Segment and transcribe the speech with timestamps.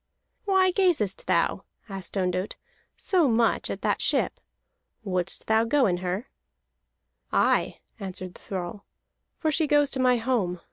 [0.45, 2.55] "Why gazest thou," asked Ondott,
[2.97, 4.39] "so much at the ship?
[5.03, 6.27] Wouldst thou go in her?"
[7.31, 8.87] "Aye," answered the thrall,
[9.37, 10.59] "for she goes to my home.